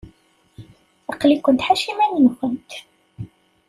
Aql-ikent 1.11 1.65
ḥaca 1.67 1.87
iman-nkent. 1.91 2.71